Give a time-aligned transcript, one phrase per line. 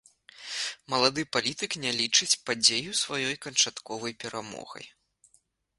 [0.93, 4.85] Малады палітык не лічыць падзею сваёй канчатковай перамогай.